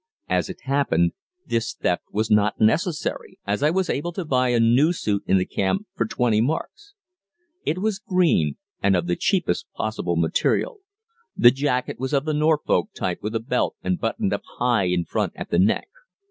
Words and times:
As 0.27 0.49
it 0.49 0.61
happened, 0.61 1.11
this 1.45 1.75
theft 1.75 2.05
was 2.11 2.31
not 2.31 2.59
necessary, 2.59 3.37
as 3.45 3.61
I 3.61 3.69
was 3.69 3.87
able 3.87 4.11
to 4.13 4.25
buy 4.25 4.49
a 4.49 4.59
new 4.59 4.93
suit 4.93 5.21
in 5.27 5.37
the 5.37 5.45
camp 5.45 5.85
for 5.93 6.07
20 6.07 6.41
marks. 6.41 6.95
It 7.67 7.77
was 7.77 7.99
green, 7.99 8.57
and 8.81 8.95
of 8.95 9.05
the 9.05 9.15
cheapest 9.15 9.67
possible 9.75 10.15
material; 10.15 10.79
the 11.37 11.51
jacket 11.51 11.99
was 11.99 12.13
of 12.13 12.25
the 12.25 12.33
Norfolk 12.33 12.89
type 12.95 13.19
with 13.21 13.35
a 13.35 13.39
belt, 13.39 13.75
and 13.83 13.99
buttoned 14.01 14.33
up 14.33 14.41
high 14.57 14.85
in 14.85 15.05
front 15.05 15.33
at 15.35 15.51
the 15.51 15.59
neck. 15.59 15.85